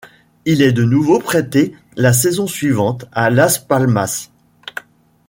Il 0.45 0.63
est 0.63 0.71
de 0.71 0.83
nouveau 0.83 1.19
prêté 1.19 1.75
la 1.95 2.11
saison 2.11 2.47
suivante, 2.47 3.05
à 3.11 3.29
Las 3.29 3.59
Palmas. 3.59 4.31